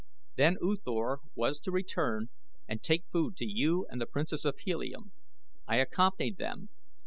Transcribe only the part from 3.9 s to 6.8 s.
and the Princess of Helium. I accompanied them.